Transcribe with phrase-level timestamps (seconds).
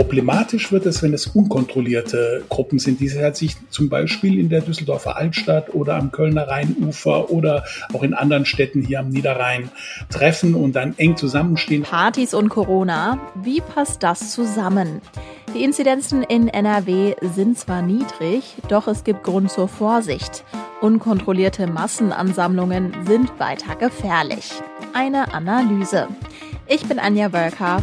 [0.00, 5.18] Problematisch wird es, wenn es unkontrollierte Gruppen sind, die sich zum Beispiel in der Düsseldorfer
[5.18, 9.70] Altstadt oder am Kölner Rheinufer oder auch in anderen Städten hier am Niederrhein
[10.08, 11.82] treffen und dann eng zusammenstehen.
[11.82, 15.02] Partys und Corona, wie passt das zusammen?
[15.54, 20.44] Die Inzidenzen in NRW sind zwar niedrig, doch es gibt Grund zur Vorsicht.
[20.80, 24.50] Unkontrollierte Massenansammlungen sind weiter gefährlich.
[24.94, 26.08] Eine Analyse.
[26.66, 27.82] Ich bin Anja Wölker.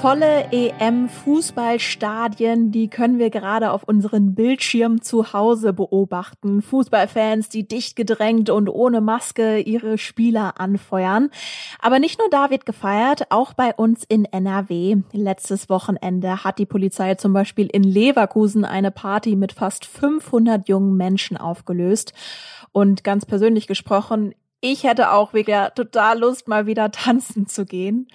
[0.00, 6.62] volle EM-Fußballstadien, die können wir gerade auf unseren Bildschirmen zu Hause beobachten.
[6.62, 11.28] Fußballfans, die dicht gedrängt und ohne Maske ihre Spieler anfeuern.
[11.80, 15.02] Aber nicht nur da wird gefeiert, auch bei uns in NRW.
[15.12, 20.96] Letztes Wochenende hat die Polizei zum Beispiel in Leverkusen eine Party mit fast 500 jungen
[20.96, 22.14] Menschen aufgelöst.
[22.72, 28.08] Und ganz persönlich gesprochen, ich hätte auch wieder total Lust, mal wieder tanzen zu gehen.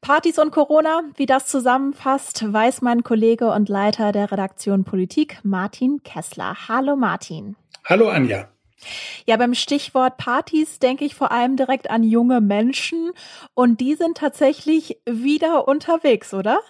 [0.00, 6.02] Partys und Corona, wie das zusammenfasst, weiß mein Kollege und Leiter der Redaktion Politik, Martin
[6.02, 6.56] Kessler.
[6.68, 7.56] Hallo Martin.
[7.84, 8.48] Hallo Anja.
[9.24, 13.12] Ja, beim Stichwort Partys denke ich vor allem direkt an junge Menschen
[13.54, 16.60] und die sind tatsächlich wieder unterwegs, oder?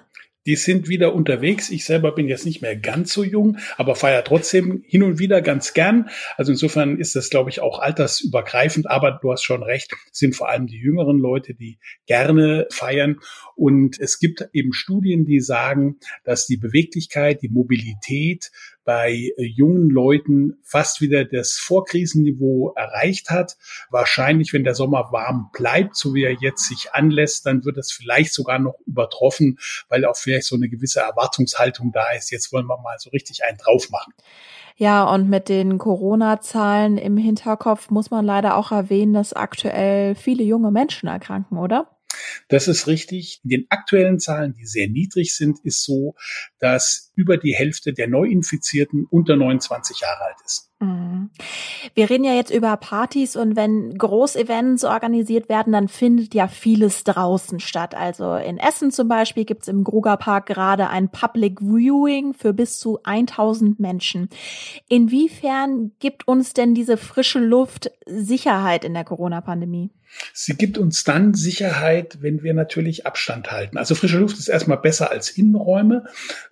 [0.47, 1.71] Die sind wieder unterwegs.
[1.71, 5.43] Ich selber bin jetzt nicht mehr ganz so jung, aber feiere trotzdem hin und wieder
[5.43, 6.09] ganz gern.
[6.37, 8.91] Also insofern ist das, glaube ich, auch altersübergreifend.
[8.91, 13.21] Aber du hast schon recht, sind vor allem die jüngeren Leute, die gerne feiern.
[13.57, 18.51] Und es gibt eben Studien, die sagen, dass die Beweglichkeit, die Mobilität
[18.85, 23.57] bei äh, jungen Leuten fast wieder das Vorkrisenniveau erreicht hat.
[23.91, 27.93] Wahrscheinlich, wenn der Sommer warm bleibt, so wie er jetzt sich anlässt, dann wird es
[27.93, 32.31] vielleicht sogar noch übertroffen, weil auch vielleicht so eine gewisse Erwartungshaltung da ist.
[32.31, 34.13] Jetzt wollen wir mal so richtig einen drauf machen.
[34.77, 40.43] Ja, und mit den Corona-Zahlen im Hinterkopf muss man leider auch erwähnen, dass aktuell viele
[40.43, 41.94] junge Menschen erkranken, oder?
[42.49, 43.41] Das ist richtig.
[43.45, 46.15] In den aktuellen Zahlen, die sehr niedrig sind, ist so,
[46.59, 50.71] dass über die Hälfte der Neuinfizierten unter 29 Jahre alt ist.
[50.81, 51.31] Mhm.
[51.95, 57.05] Wir reden ja jetzt über Partys und wenn Großevents organisiert werden, dann findet ja vieles
[57.05, 57.95] draußen statt.
[57.95, 62.79] Also in Essen zum Beispiel gibt es im Grugerpark gerade ein Public Viewing für bis
[62.79, 64.29] zu 1000 Menschen.
[64.89, 69.91] Inwiefern gibt uns denn diese frische Luft Sicherheit in der Corona-Pandemie?
[70.33, 73.77] Sie gibt uns dann Sicherheit, wenn wir natürlich Abstand halten.
[73.77, 76.05] Also frische Luft ist erstmal besser als Innenräume.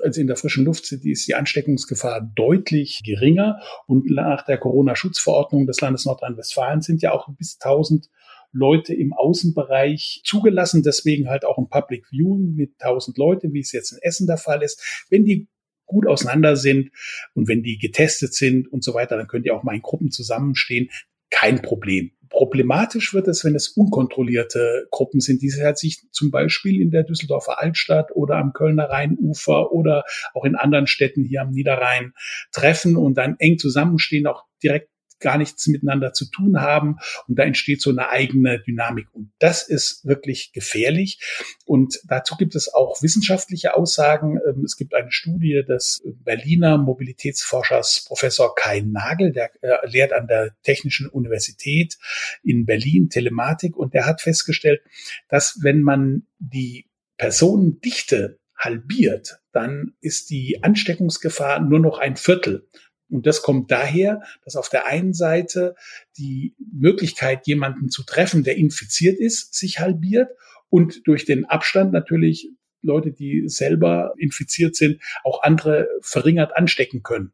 [0.02, 5.80] Also in der frischen Luft ist die Ansteckungsgefahr deutlich geringer und nach der Corona-Schutzverordnung des
[5.80, 8.08] Landes Nordrhein-Westfalen sind ja auch bis 1000
[8.52, 10.82] Leute im Außenbereich zugelassen.
[10.82, 14.36] Deswegen halt auch ein Public Viewing mit 1000 Leute, wie es jetzt in Essen der
[14.36, 15.06] Fall ist.
[15.08, 15.48] Wenn die
[15.86, 16.90] gut auseinander sind
[17.34, 20.10] und wenn die getestet sind und so weiter, dann können die auch mal in Gruppen
[20.10, 20.90] zusammenstehen.
[21.30, 22.12] Kein Problem.
[22.32, 27.60] Problematisch wird es, wenn es unkontrollierte Gruppen sind, die sich zum Beispiel in der Düsseldorfer
[27.60, 32.14] Altstadt oder am Kölner Rheinufer oder auch in anderen Städten hier am Niederrhein
[32.50, 34.91] treffen und dann eng zusammenstehen, auch direkt
[35.22, 39.66] gar nichts miteinander zu tun haben und da entsteht so eine eigene Dynamik und das
[39.66, 41.20] ist wirklich gefährlich
[41.64, 44.38] und dazu gibt es auch wissenschaftliche Aussagen.
[44.46, 50.26] Ähm, es gibt eine Studie des Berliner Mobilitätsforschers Professor Kai Nagel, der äh, lehrt an
[50.26, 51.96] der Technischen Universität
[52.42, 54.82] in Berlin Telematik und der hat festgestellt,
[55.28, 62.68] dass wenn man die Personendichte halbiert, dann ist die Ansteckungsgefahr nur noch ein Viertel.
[63.12, 65.74] Und das kommt daher, dass auf der einen Seite
[66.16, 70.30] die Möglichkeit, jemanden zu treffen, der infiziert ist, sich halbiert
[70.70, 72.48] und durch den Abstand natürlich
[72.80, 77.32] Leute, die selber infiziert sind, auch andere verringert anstecken können.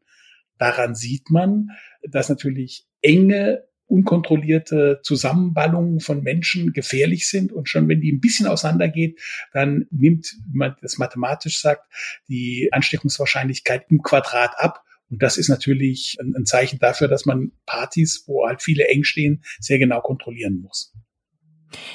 [0.57, 1.69] Daran sieht man,
[2.03, 7.51] dass natürlich enge unkontrollierte Zusammenballungen von Menschen gefährlich sind.
[7.51, 9.19] Und schon wenn die ein bisschen auseinandergeht,
[9.51, 11.91] dann nimmt, wie man das mathematisch sagt,
[12.27, 14.83] die Ansteckungswahrscheinlichkeit im Quadrat ab.
[15.09, 19.03] Und das ist natürlich ein, ein Zeichen dafür, dass man Partys, wo halt viele eng
[19.03, 20.93] stehen, sehr genau kontrollieren muss.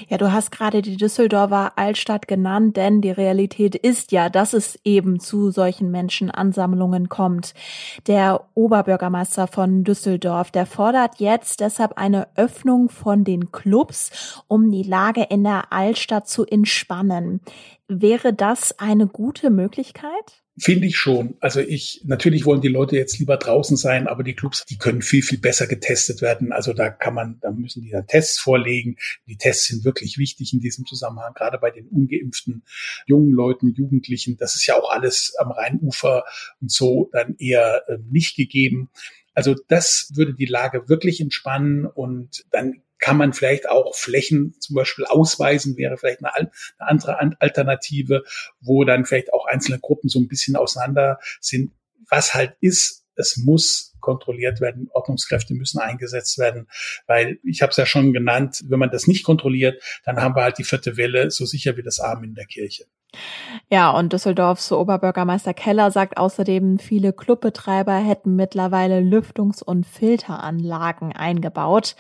[0.09, 4.79] Ja, du hast gerade die Düsseldorfer Altstadt genannt, denn die Realität ist ja, dass es
[4.85, 7.55] eben zu solchen Menschenansammlungen kommt.
[8.07, 14.85] Der Oberbürgermeister von Düsseldorf, der fordert jetzt deshalb eine Öffnung von den Clubs, um die
[14.85, 17.41] Lage in der Altstadt zu entspannen.
[17.89, 20.44] Wäre das eine gute Möglichkeit?
[20.57, 21.37] Finde ich schon.
[21.41, 25.03] Also ich, natürlich wollen die Leute jetzt lieber draußen sein, aber die Clubs, die können
[25.03, 26.53] viel, viel besser getestet werden.
[26.53, 28.97] Also da kann man, da müssen die dann Tests vorlegen.
[29.27, 32.63] Die Tests sind wirklich wichtig in diesem Zusammenhang, gerade bei den ungeimpften
[33.07, 34.37] jungen Leuten, Jugendlichen.
[34.37, 36.23] Das ist ja auch alles am Rheinufer
[36.61, 38.91] und so dann eher äh, nicht gegeben.
[39.35, 44.77] Also das würde die Lage wirklich entspannen und dann kann man vielleicht auch Flächen zum
[44.77, 48.23] Beispiel ausweisen, wäre vielleicht eine, eine andere Alternative,
[48.63, 51.73] wo dann vielleicht auch einzelne Gruppen so ein bisschen auseinander sind.
[52.09, 56.67] Was halt ist, es muss kontrolliert werden, Ordnungskräfte müssen eingesetzt werden,
[57.07, 60.43] weil ich habe es ja schon genannt, wenn man das nicht kontrolliert, dann haben wir
[60.43, 62.87] halt die vierte Welle so sicher wie das Arm in der Kirche.
[63.69, 71.97] Ja, und Düsseldorfs Oberbürgermeister Keller sagt außerdem, viele Clubbetreiber hätten mittlerweile Lüftungs- und Filteranlagen eingebaut.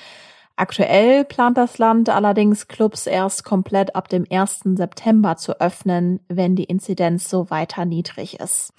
[0.56, 4.60] Aktuell plant das Land allerdings Clubs erst komplett ab dem 1.
[4.76, 8.72] September zu öffnen, wenn die Inzidenz so weiter niedrig ist.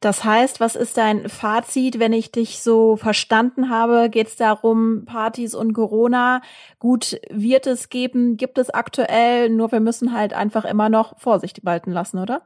[0.00, 4.10] Das heißt, was ist dein Fazit, wenn ich dich so verstanden habe?
[4.10, 6.42] Geht es darum, Partys und Corona?
[6.78, 11.64] Gut, wird es geben, gibt es aktuell, nur wir müssen halt einfach immer noch Vorsicht
[11.64, 12.42] walten lassen, oder?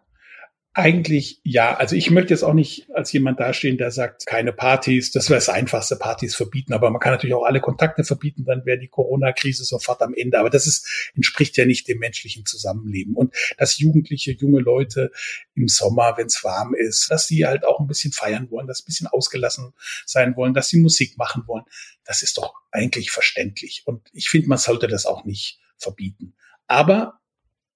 [0.79, 1.75] Eigentlich ja.
[1.75, 5.11] Also ich möchte jetzt auch nicht als jemand dastehen, der sagt, keine Partys.
[5.11, 6.75] Das wäre das einfachste, Partys verbieten.
[6.75, 10.39] Aber man kann natürlich auch alle Kontakte verbieten, dann wäre die Corona-Krise sofort am Ende.
[10.39, 13.15] Aber das ist, entspricht ja nicht dem menschlichen Zusammenleben.
[13.15, 15.13] Und dass Jugendliche, junge Leute
[15.55, 18.77] im Sommer, wenn es warm ist, dass sie halt auch ein bisschen feiern wollen, dass
[18.77, 19.73] sie ein bisschen ausgelassen
[20.05, 21.65] sein wollen, dass sie Musik machen wollen,
[22.05, 23.85] das ist doch eigentlich verständlich.
[23.87, 26.35] Und ich finde, man sollte das auch nicht verbieten.
[26.67, 27.19] Aber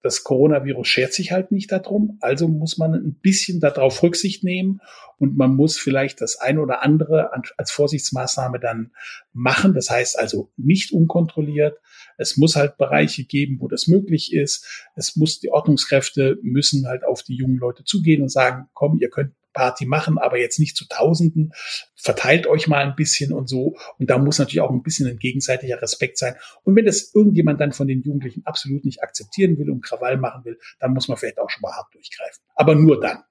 [0.02, 4.80] das Coronavirus schert sich halt nicht darum, also muss man ein bisschen darauf Rücksicht nehmen
[5.18, 8.92] und man muss vielleicht das eine oder andere als Vorsichtsmaßnahme dann
[9.32, 9.74] machen.
[9.74, 11.78] Das heißt also nicht unkontrolliert.
[12.16, 14.86] Es muss halt Bereiche geben, wo das möglich ist.
[14.96, 19.10] Es muss, die Ordnungskräfte müssen halt auf die jungen Leute zugehen und sagen, komm, ihr
[19.10, 21.52] könnt Party machen, aber jetzt nicht zu Tausenden.
[21.96, 23.76] Verteilt euch mal ein bisschen und so.
[23.98, 26.34] Und da muss natürlich auch ein bisschen ein gegenseitiger Respekt sein.
[26.62, 30.44] Und wenn das irgendjemand dann von den Jugendlichen absolut nicht akzeptieren will und Krawall machen
[30.44, 32.42] will, dann muss man vielleicht auch schon mal hart durchgreifen.
[32.54, 33.24] Aber nur dann.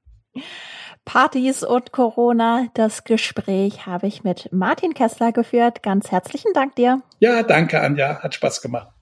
[1.06, 2.68] Partys und Corona.
[2.76, 5.82] Das Gespräch habe ich mit Martin Kessler geführt.
[5.82, 7.02] Ganz herzlichen Dank dir.
[7.20, 8.22] Ja, danke, Anja.
[8.22, 8.94] Hat Spaß gemacht.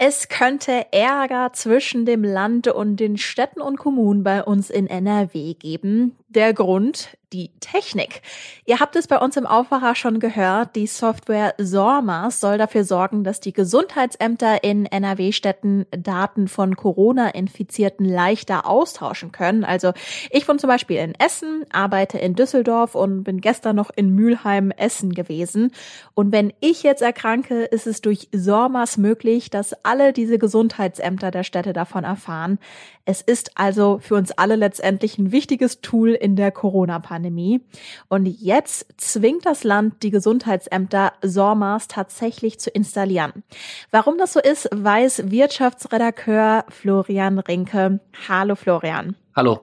[0.00, 5.54] Es könnte Ärger zwischen dem Land und den Städten und Kommunen bei uns in NRW
[5.54, 6.16] geben.
[6.30, 8.22] Der Grund, die Technik.
[8.64, 13.22] Ihr habt es bei uns im Aufwacher schon gehört, die Software SORMAS soll dafür sorgen,
[13.22, 19.64] dass die Gesundheitsämter in NRW-Städten Daten von Corona-Infizierten leichter austauschen können.
[19.64, 19.92] Also
[20.30, 24.70] ich wohne zum Beispiel in Essen, arbeite in Düsseldorf und bin gestern noch in Mülheim
[24.70, 25.72] Essen gewesen.
[26.14, 31.44] Und wenn ich jetzt erkranke, ist es durch SORMAS möglich, dass alle diese Gesundheitsämter der
[31.44, 32.58] Städte davon erfahren.
[33.04, 37.60] Es ist also für uns alle letztendlich ein wichtiges Tool in der Corona-Pandemie.
[38.08, 43.44] Und jetzt zwingt das Land die Gesundheitsämter SORMAS tatsächlich zu installieren.
[43.90, 48.00] Warum das so ist, weiß Wirtschaftsredakteur Florian Rinke.
[48.28, 49.16] Hallo Florian.
[49.34, 49.60] Hallo.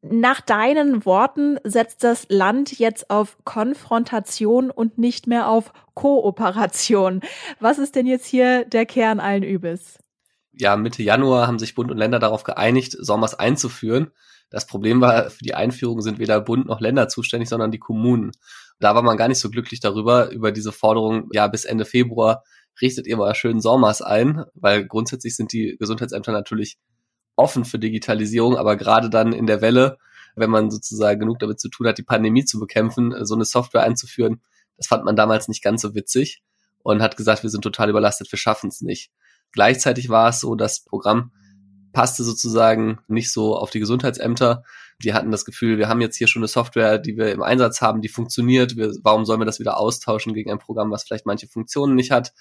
[0.00, 7.20] Nach deinen Worten setzt das Land jetzt auf Konfrontation und nicht mehr auf Kooperation.
[7.58, 9.98] Was ist denn jetzt hier der Kern allen Übels?
[10.58, 14.10] ja, Mitte Januar haben sich Bund und Länder darauf geeinigt, Sommers einzuführen.
[14.50, 18.32] Das Problem war, für die Einführung sind weder Bund noch Länder zuständig, sondern die Kommunen.
[18.80, 22.44] Da war man gar nicht so glücklich darüber, über diese Forderung, ja, bis Ende Februar
[22.80, 26.78] richtet ihr mal schön Sommers ein, weil grundsätzlich sind die Gesundheitsämter natürlich
[27.36, 29.98] offen für Digitalisierung, aber gerade dann in der Welle,
[30.36, 33.82] wenn man sozusagen genug damit zu tun hat, die Pandemie zu bekämpfen, so eine Software
[33.82, 34.40] einzuführen,
[34.76, 36.42] das fand man damals nicht ganz so witzig
[36.82, 39.10] und hat gesagt, wir sind total überlastet, wir schaffen es nicht.
[39.52, 41.32] Gleichzeitig war es so, das Programm
[41.92, 44.64] passte sozusagen nicht so auf die Gesundheitsämter.
[45.02, 47.80] Die hatten das Gefühl, wir haben jetzt hier schon eine Software, die wir im Einsatz
[47.80, 48.76] haben, die funktioniert.
[48.76, 52.10] Wir, warum sollen wir das wieder austauschen gegen ein Programm, was vielleicht manche Funktionen nicht
[52.10, 52.32] hat?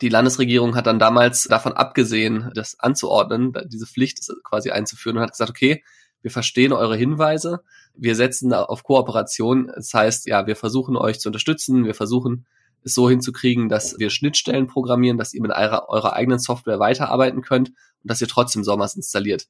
[0.00, 5.32] Die Landesregierung hat dann damals davon abgesehen, das anzuordnen, diese Pflicht quasi einzuführen und hat
[5.32, 5.84] gesagt, okay,
[6.22, 7.62] wir verstehen eure Hinweise,
[7.94, 9.70] wir setzen auf Kooperation.
[9.74, 12.46] Das heißt, ja, wir versuchen euch zu unterstützen, wir versuchen
[12.84, 17.42] es so hinzukriegen, dass wir Schnittstellen programmieren, dass ihr mit eurer, eurer eigenen Software weiterarbeiten
[17.42, 19.46] könnt und dass ihr trotzdem Sommers installiert.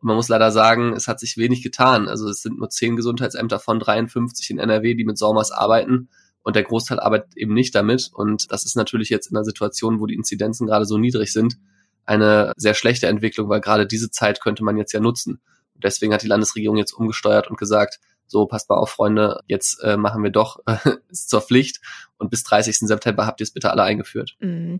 [0.00, 2.08] Und man muss leider sagen, es hat sich wenig getan.
[2.08, 6.08] Also es sind nur zehn Gesundheitsämter von 53 in NRW, die mit Sommers arbeiten
[6.44, 8.10] und der Großteil arbeitet eben nicht damit.
[8.12, 11.56] Und das ist natürlich jetzt in einer Situation, wo die Inzidenzen gerade so niedrig sind,
[12.04, 15.40] eine sehr schlechte Entwicklung, weil gerade diese Zeit könnte man jetzt ja nutzen.
[15.74, 19.82] Und deswegen hat die Landesregierung jetzt umgesteuert und gesagt, so passt mal auf, Freunde, jetzt
[19.82, 20.60] äh, machen wir doch
[21.10, 21.80] ist zur Pflicht
[22.18, 22.78] und bis 30.
[22.78, 24.36] September habt ihr es bitte alle eingeführt.
[24.40, 24.76] Mm.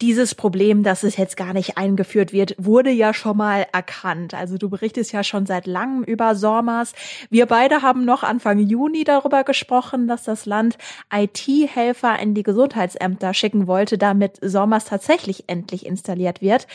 [0.00, 4.34] Dieses Problem, dass es jetzt gar nicht eingeführt wird, wurde ja schon mal erkannt.
[4.34, 6.92] Also du berichtest ja schon seit langem über SORMAS.
[7.30, 10.76] Wir beide haben noch Anfang Juni darüber gesprochen, dass das Land
[11.12, 16.66] IT-Helfer in die Gesundheitsämter schicken wollte, damit SORMAS tatsächlich endlich installiert wird.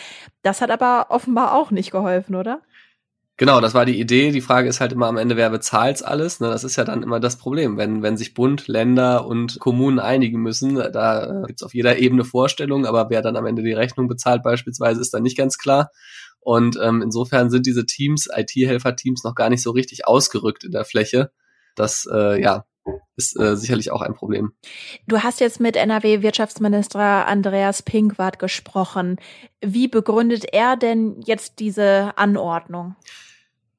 [0.41, 2.61] Das hat aber offenbar auch nicht geholfen, oder?
[3.37, 4.31] Genau, das war die Idee.
[4.31, 6.39] Die Frage ist halt immer am Ende, wer bezahlt's alles?
[6.39, 7.75] Ne, das ist ja dann immer das Problem.
[7.75, 12.85] Wenn, wenn sich Bund, Länder und Kommunen einigen müssen, da gibt's auf jeder Ebene Vorstellungen,
[12.85, 15.91] aber wer dann am Ende die Rechnung bezahlt beispielsweise, ist dann nicht ganz klar.
[16.39, 20.85] Und ähm, insofern sind diese Teams, IT-Helfer-Teams, noch gar nicht so richtig ausgerückt in der
[20.85, 21.31] Fläche.
[21.75, 22.65] Das, äh, ja,
[23.15, 24.51] ist äh, sicherlich auch ein Problem.
[25.07, 29.17] Du hast jetzt mit NRW-Wirtschaftsminister Andreas Pinkwart gesprochen.
[29.61, 32.95] Wie begründet er denn jetzt diese Anordnung?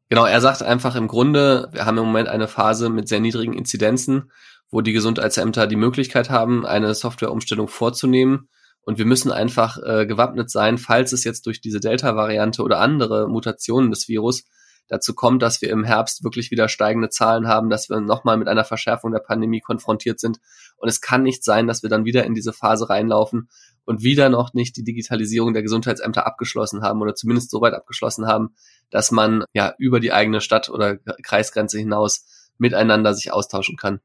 [0.09, 3.55] Genau, er sagt einfach im Grunde, wir haben im Moment eine Phase mit sehr niedrigen
[3.55, 4.31] Inzidenzen,
[4.71, 8.49] wo die Gesundheitsämter die Möglichkeit haben, eine Softwareumstellung vorzunehmen.
[8.83, 13.29] Und wir müssen einfach äh, gewappnet sein, falls es jetzt durch diese Delta-Variante oder andere
[13.29, 14.45] Mutationen des Virus
[14.89, 18.49] dazu kommt, dass wir im Herbst wirklich wieder steigende Zahlen haben, dass wir nochmal mit
[18.49, 20.39] einer Verschärfung der Pandemie konfrontiert sind.
[20.77, 23.49] Und es kann nicht sein, dass wir dann wieder in diese Phase reinlaufen
[23.85, 28.27] und wieder noch nicht die Digitalisierung der Gesundheitsämter abgeschlossen haben oder zumindest so weit abgeschlossen
[28.27, 28.55] haben,
[28.91, 32.27] dass man ja über die eigene Stadt oder Kreisgrenze hinaus
[32.59, 34.01] miteinander sich austauschen kann.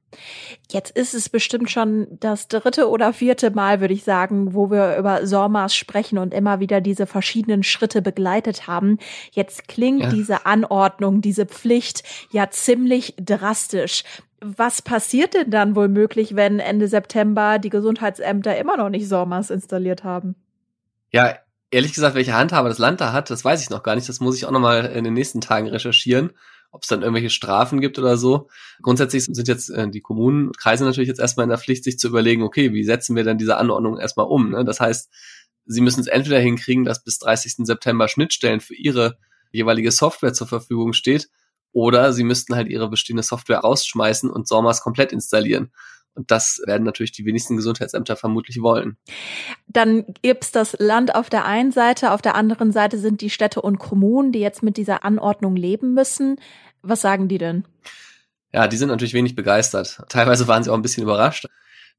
[0.69, 4.97] Jetzt ist es bestimmt schon das dritte oder vierte Mal, würde ich sagen, wo wir
[4.97, 8.97] über SORMAS sprechen und immer wieder diese verschiedenen Schritte begleitet haben.
[9.31, 10.09] Jetzt klingt ja.
[10.09, 14.03] diese Anordnung, diese Pflicht ja ziemlich drastisch.
[14.43, 19.51] Was passiert denn dann wohl möglich, wenn Ende September die Gesundheitsämter immer noch nicht SORMAS
[19.51, 20.35] installiert haben?
[21.11, 21.35] Ja,
[21.69, 24.09] ehrlich gesagt, welche Handhabe das Land da hat, das weiß ich noch gar nicht.
[24.09, 26.31] Das muss ich auch noch mal in den nächsten Tagen recherchieren
[26.71, 28.49] ob es dann irgendwelche Strafen gibt oder so.
[28.81, 32.07] Grundsätzlich sind jetzt äh, die Kommunen, Kreise natürlich jetzt erstmal in der Pflicht, sich zu
[32.07, 34.51] überlegen, okay, wie setzen wir denn diese Anordnung erstmal um?
[34.51, 34.63] Ne?
[34.65, 35.09] Das heißt,
[35.65, 37.65] sie müssen es entweder hinkriegen, dass bis 30.
[37.65, 39.17] September Schnittstellen für ihre
[39.51, 41.29] jeweilige Software zur Verfügung steht,
[41.73, 45.71] oder sie müssten halt ihre bestehende Software rausschmeißen und SORMAS komplett installieren.
[46.21, 48.95] Und das werden natürlich die wenigsten Gesundheitsämter vermutlich wollen.
[49.67, 53.59] Dann gibt's das Land auf der einen Seite, auf der anderen Seite sind die Städte
[53.59, 56.35] und Kommunen, die jetzt mit dieser Anordnung leben müssen.
[56.83, 57.65] Was sagen die denn?
[58.53, 60.03] Ja, die sind natürlich wenig begeistert.
[60.09, 61.47] Teilweise waren sie auch ein bisschen überrascht.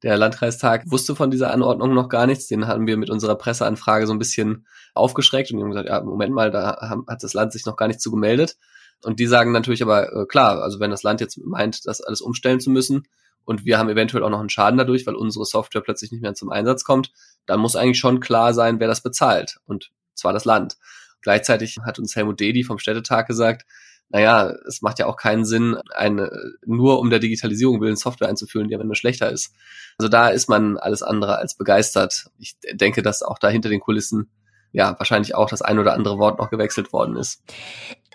[0.05, 2.47] Der Landkreistag wusste von dieser Anordnung noch gar nichts.
[2.47, 6.00] Den haben wir mit unserer Presseanfrage so ein bisschen aufgeschreckt und die haben gesagt, ja,
[6.00, 8.57] Moment mal, da hat das Land sich noch gar nicht zu gemeldet.
[9.02, 12.21] Und die sagen natürlich aber, äh, klar, also wenn das Land jetzt meint, das alles
[12.21, 13.09] umstellen zu müssen,
[13.45, 16.35] und wir haben eventuell auch noch einen Schaden dadurch, weil unsere Software plötzlich nicht mehr
[16.35, 17.13] zum Einsatz kommt,
[17.47, 19.59] dann muss eigentlich schon klar sein, wer das bezahlt.
[19.65, 20.77] Und zwar das Land.
[21.23, 23.65] Gleichzeitig hat uns Helmut Dedi vom Städtetag gesagt,
[24.13, 26.31] naja, es macht ja auch keinen Sinn, eine,
[26.67, 29.55] nur um der Digitalisierung willen Software einzuführen, die am Ende schlechter ist.
[29.97, 32.27] Also da ist man alles andere als begeistert.
[32.39, 34.29] Ich denke, dass auch da hinter den Kulissen
[34.73, 37.43] ja wahrscheinlich auch das ein oder andere Wort noch gewechselt worden ist.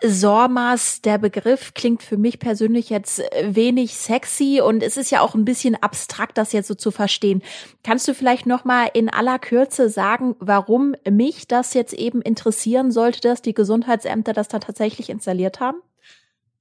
[0.03, 5.33] SORMAS, der Begriff klingt für mich persönlich jetzt wenig sexy und es ist ja auch
[5.33, 7.41] ein bisschen abstrakt, das jetzt so zu verstehen.
[7.83, 12.91] Kannst du vielleicht noch mal in aller Kürze sagen, warum mich das jetzt eben interessieren
[12.91, 15.77] sollte, dass die Gesundheitsämter das da tatsächlich installiert haben?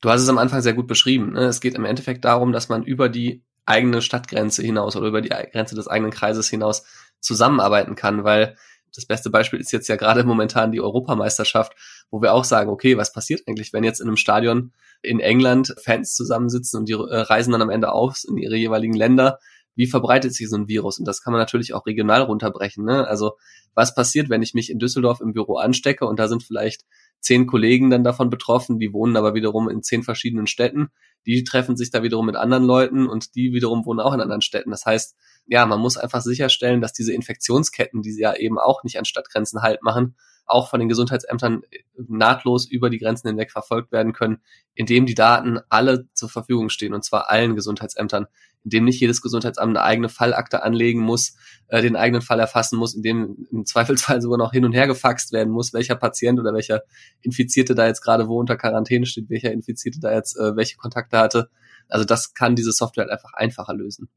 [0.00, 1.32] Du hast es am Anfang sehr gut beschrieben.
[1.32, 1.40] Ne?
[1.40, 5.30] Es geht im Endeffekt darum, dass man über die eigene Stadtgrenze hinaus oder über die
[5.30, 6.84] Grenze des eigenen Kreises hinaus
[7.20, 8.56] zusammenarbeiten kann, weil
[8.96, 11.74] das beste Beispiel ist jetzt ja gerade momentan die Europameisterschaft,
[12.10, 14.72] wo wir auch sagen, okay, was passiert eigentlich, wenn jetzt in einem Stadion
[15.02, 18.94] in England Fans zusammensitzen und die äh, reisen dann am Ende auf in ihre jeweiligen
[18.94, 19.38] Länder?
[19.74, 20.98] Wie verbreitet sich so ein Virus?
[20.98, 22.84] Und das kann man natürlich auch regional runterbrechen.
[22.84, 23.06] Ne?
[23.06, 23.36] Also
[23.74, 26.82] was passiert, wenn ich mich in Düsseldorf im Büro anstecke und da sind vielleicht
[27.20, 30.88] zehn Kollegen dann davon betroffen, die wohnen aber wiederum in zehn verschiedenen Städten.
[31.26, 34.42] Die treffen sich da wiederum mit anderen Leuten und die wiederum wohnen auch in anderen
[34.42, 34.70] Städten.
[34.70, 38.84] Das heißt, ja, man muss einfach sicherstellen, dass diese Infektionsketten, die sie ja eben auch
[38.84, 40.14] nicht an Stadtgrenzen halt machen,
[40.46, 41.62] auch von den Gesundheitsämtern
[41.96, 44.40] nahtlos über die Grenzen hinweg verfolgt werden können,
[44.74, 48.26] indem die Daten alle zur Verfügung stehen, und zwar allen Gesundheitsämtern,
[48.64, 51.36] indem nicht jedes Gesundheitsamt eine eigene Fallakte anlegen muss,
[51.68, 55.32] äh, den eigenen Fall erfassen muss, indem im Zweifelsfall sogar noch hin und her gefaxt
[55.32, 56.82] werden muss, welcher Patient oder welcher
[57.22, 61.18] Infizierte da jetzt gerade wo unter Quarantäne steht, welcher Infizierte da jetzt äh, welche Kontakte
[61.18, 61.48] hatte.
[61.88, 64.08] Also das kann diese Software halt einfach einfacher lösen.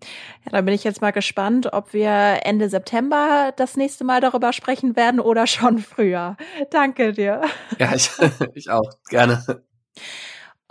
[0.45, 4.53] Ja, da bin ich jetzt mal gespannt, ob wir Ende September das nächste Mal darüber
[4.53, 6.35] sprechen werden oder schon früher.
[6.71, 7.41] Danke dir.
[7.77, 8.09] Ja, ich,
[8.55, 8.89] ich auch.
[9.09, 9.43] Gerne.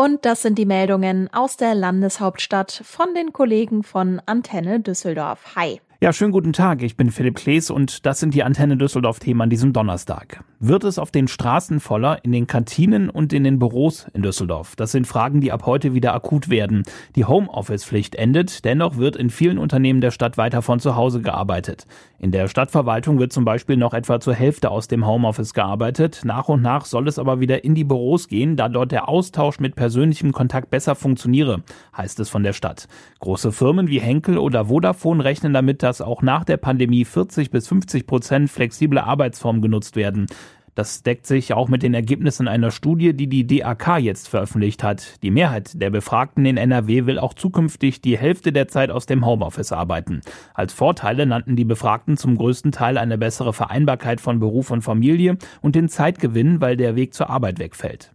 [0.00, 5.56] Und das sind die Meldungen aus der Landeshauptstadt von den Kollegen von Antenne Düsseldorf.
[5.56, 5.80] Hi.
[6.00, 6.84] Ja, schönen guten Tag.
[6.84, 10.44] Ich bin Philipp Klees und das sind die Antenne Düsseldorf-Themen an diesem Donnerstag.
[10.60, 14.76] Wird es auf den Straßen voller, in den Kantinen und in den Büros in Düsseldorf?
[14.76, 16.84] Das sind Fragen, die ab heute wieder akut werden.
[17.16, 21.88] Die Homeoffice-Pflicht endet, dennoch wird in vielen Unternehmen der Stadt weiter von zu Hause gearbeitet.
[22.20, 26.22] In der Stadtverwaltung wird zum Beispiel noch etwa zur Hälfte aus dem Homeoffice gearbeitet.
[26.24, 29.58] Nach und nach soll es aber wieder in die Büros gehen, da dort der Austausch
[29.58, 31.62] mit persönlichem Kontakt besser funktioniere,
[31.96, 32.86] heißt es von der Stadt.
[33.20, 37.66] Große Firmen wie Henkel oder Vodafone rechnen damit, dass auch nach der Pandemie 40 bis
[37.66, 40.26] 50 Prozent flexible Arbeitsformen genutzt werden.
[40.75, 45.23] Das deckt sich auch mit den Ergebnissen einer Studie, die die DAK jetzt veröffentlicht hat.
[45.23, 49.25] Die Mehrheit der Befragten in NRW will auch zukünftig die Hälfte der Zeit aus dem
[49.25, 50.21] Homeoffice arbeiten.
[50.52, 55.38] Als Vorteile nannten die Befragten zum größten Teil eine bessere Vereinbarkeit von Beruf und Familie
[55.62, 58.12] und den Zeitgewinn, weil der Weg zur Arbeit wegfällt.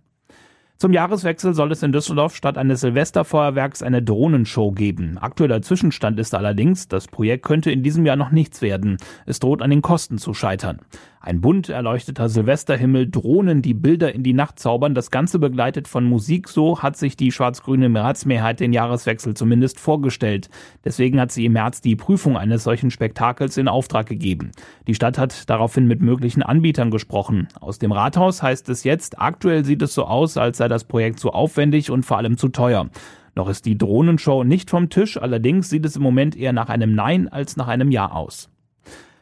[0.84, 5.18] Zum Jahreswechsel soll es in Düsseldorf statt eines Silvesterfeuerwerks eine Drohnenshow geben.
[5.18, 8.98] Aktueller Zwischenstand ist allerdings, das Projekt könnte in diesem Jahr noch nichts werden.
[9.26, 10.82] Es droht an den Kosten zu scheitern.
[11.26, 16.04] Ein bunt erleuchteter Silvesterhimmel, Drohnen, die Bilder in die Nacht zaubern, das Ganze begleitet von
[16.04, 20.50] Musik, so hat sich die schwarz-grüne Ratsmehrheit den Jahreswechsel zumindest vorgestellt.
[20.84, 24.52] Deswegen hat sie im März die Prüfung eines solchen Spektakels in Auftrag gegeben.
[24.86, 27.48] Die Stadt hat daraufhin mit möglichen Anbietern gesprochen.
[27.58, 31.22] Aus dem Rathaus heißt es jetzt, aktuell sieht es so aus, als sei das Projekt
[31.22, 32.90] zu aufwendig und vor allem zu teuer.
[33.34, 36.94] Noch ist die Drohnenshow nicht vom Tisch, allerdings sieht es im Moment eher nach einem
[36.96, 38.50] Nein als nach einem Ja aus.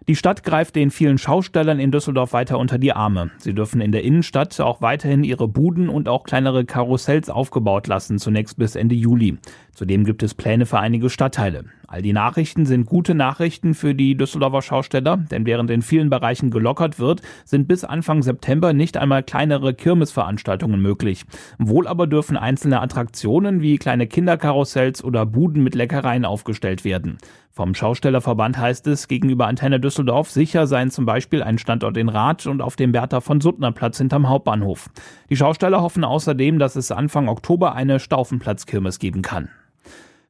[0.07, 3.29] Die Stadt greift den vielen Schaustellern in Düsseldorf weiter unter die Arme.
[3.37, 8.17] Sie dürfen in der Innenstadt auch weiterhin ihre Buden und auch kleinere Karussells aufgebaut lassen,
[8.17, 9.37] zunächst bis Ende Juli.
[9.73, 11.65] Zudem gibt es Pläne für einige Stadtteile.
[11.87, 16.49] All die Nachrichten sind gute Nachrichten für die Düsseldorfer Schausteller, denn während in vielen Bereichen
[16.49, 21.25] gelockert wird, sind bis Anfang September nicht einmal kleinere Kirmesveranstaltungen möglich.
[21.59, 27.17] Wohl aber dürfen einzelne Attraktionen wie kleine Kinderkarussells oder Buden mit Leckereien aufgestellt werden.
[27.53, 32.47] Vom Schaustellerverband heißt es gegenüber Antenne Düsseldorf, sicher seien zum Beispiel ein Standort in Rath
[32.47, 34.89] und auf dem Bertha von Suttner Platz hinterm Hauptbahnhof.
[35.29, 39.49] Die Schausteller hoffen außerdem, dass es Anfang Oktober eine Staufenplatzkirmes geben kann.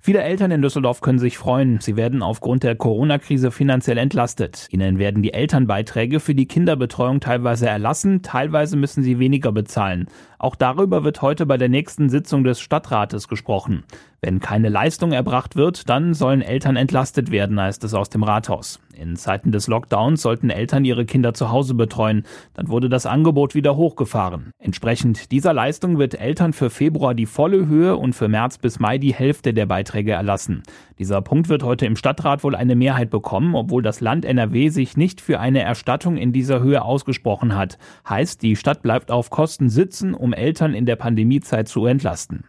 [0.04, 1.80] Viele Eltern in Düsseldorf können sich freuen.
[1.80, 4.68] Sie werden aufgrund der Corona-Krise finanziell entlastet.
[4.72, 10.08] Ihnen werden die Elternbeiträge für die Kinderbetreuung teilweise erlassen, teilweise müssen sie weniger bezahlen.
[10.42, 13.84] Auch darüber wird heute bei der nächsten Sitzung des Stadtrates gesprochen.
[14.22, 18.80] Wenn keine Leistung erbracht wird, dann sollen Eltern entlastet werden, heißt es aus dem Rathaus.
[18.96, 22.26] In Zeiten des Lockdowns sollten Eltern ihre Kinder zu Hause betreuen.
[22.56, 24.52] Dann wurde das Angebot wieder hochgefahren.
[24.58, 28.98] Entsprechend dieser Leistung wird Eltern für Februar die volle Höhe und für März bis Mai
[28.98, 30.64] die Hälfte der Beiträge erlassen.
[31.02, 34.98] Dieser Punkt wird heute im Stadtrat wohl eine Mehrheit bekommen, obwohl das Land NRW sich
[34.98, 37.80] nicht für eine Erstattung in dieser Höhe ausgesprochen hat.
[38.08, 42.44] Heißt, die Stadt bleibt auf Kosten sitzen, um Eltern in der Pandemiezeit zu entlasten.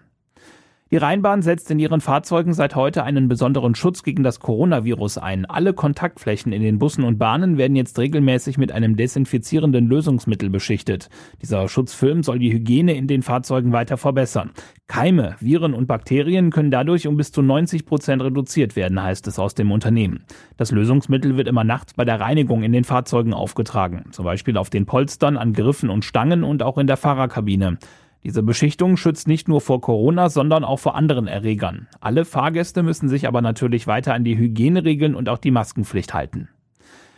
[0.93, 5.47] Die Rheinbahn setzt in ihren Fahrzeugen seit heute einen besonderen Schutz gegen das Coronavirus ein.
[5.47, 11.09] Alle Kontaktflächen in den Bussen und Bahnen werden jetzt regelmäßig mit einem desinfizierenden Lösungsmittel beschichtet.
[11.41, 14.51] Dieser Schutzfilm soll die Hygiene in den Fahrzeugen weiter verbessern.
[14.87, 19.39] Keime, Viren und Bakterien können dadurch um bis zu 90 Prozent reduziert werden, heißt es
[19.39, 20.27] aus dem Unternehmen.
[20.59, 24.69] Das Lösungsmittel wird immer nachts bei der Reinigung in den Fahrzeugen aufgetragen, zum Beispiel auf
[24.69, 27.79] den Polstern, an Griffen und Stangen und auch in der Fahrerkabine.
[28.25, 31.89] Diese Beschichtung schützt nicht nur vor Corona, sondern auch vor anderen Erregern.
[32.01, 36.49] Alle Fahrgäste müssen sich aber natürlich weiter an die Hygieneregeln und auch die Maskenpflicht halten.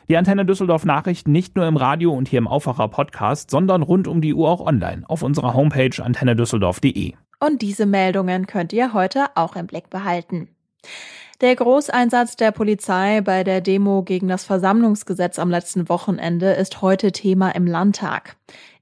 [0.09, 4.09] Die Antenne Düsseldorf Nachrichten nicht nur im Radio und hier im Aufwacher Podcast, sondern rund
[4.09, 7.12] um die Uhr auch online auf unserer Homepage antennedüsseldorf.de.
[7.40, 10.49] Und diese Meldungen könnt ihr heute auch im Blick behalten.
[11.40, 17.12] Der Großeinsatz der Polizei bei der Demo gegen das Versammlungsgesetz am letzten Wochenende ist heute
[17.12, 18.37] Thema im Landtag.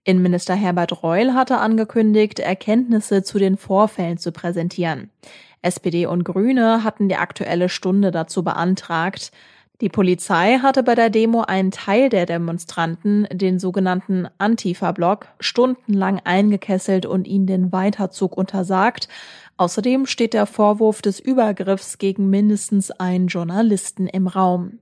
[0.05, 5.11] Innenminister Herbert Reul hatte angekündigt, Erkenntnisse zu den Vorfällen zu präsentieren.
[5.63, 9.31] SPD und Grüne hatten die aktuelle Stunde dazu beantragt.
[9.81, 17.07] Die Polizei hatte bei der Demo einen Teil der Demonstranten, den sogenannten Antifa-Block, stundenlang eingekesselt
[17.07, 19.09] und ihnen den Weiterzug untersagt.
[19.57, 24.79] Außerdem steht der Vorwurf des Übergriffs gegen mindestens einen Journalisten im Raum.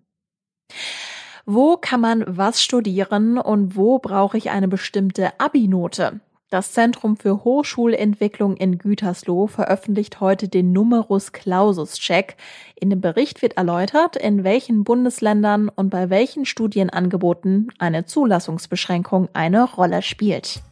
[1.53, 6.21] Wo kann man was studieren und wo brauche ich eine bestimmte Abi-Note?
[6.49, 12.37] Das Zentrum für Hochschulentwicklung in Gütersloh veröffentlicht heute den Numerus Clausus Check.
[12.77, 19.65] In dem Bericht wird erläutert, in welchen Bundesländern und bei welchen Studienangeboten eine Zulassungsbeschränkung eine
[19.65, 20.63] Rolle spielt.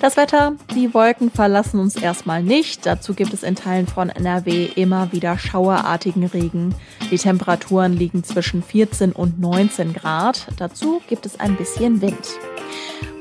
[0.00, 2.84] Das Wetter, die Wolken verlassen uns erstmal nicht.
[2.86, 6.74] Dazu gibt es in Teilen von NRW immer wieder schauerartigen Regen.
[7.10, 10.48] Die Temperaturen liegen zwischen 14 und 19 Grad.
[10.58, 12.38] Dazu gibt es ein bisschen Wind.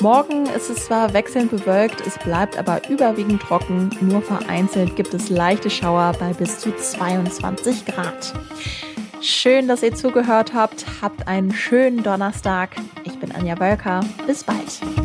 [0.02, 3.90] Morgen ist es zwar wechselnd bewölkt, es bleibt aber überwiegend trocken.
[4.02, 8.34] Nur vereinzelt gibt es leichte Schauer bei bis zu 22 Grad.
[9.22, 10.86] Schön, dass ihr zugehört habt.
[11.02, 12.76] Habt einen schönen Donnerstag.
[13.06, 14.02] Ich bin Anja Wölker.
[14.28, 15.05] Bis bald.